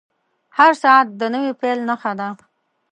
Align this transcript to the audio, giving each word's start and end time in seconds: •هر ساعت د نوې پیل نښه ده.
•هر 0.57 0.71
ساعت 0.83 1.07
د 1.19 1.21
نوې 1.33 1.51
پیل 1.61 1.79
نښه 1.89 2.11
ده. 2.19 2.29